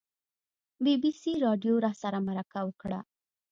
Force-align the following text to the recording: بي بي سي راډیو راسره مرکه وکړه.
بي 0.83 0.93
بي 1.01 1.11
سي 1.21 1.31
راډیو 1.45 1.73
راسره 1.85 2.17
مرکه 2.27 2.59
وکړه. 2.65 2.99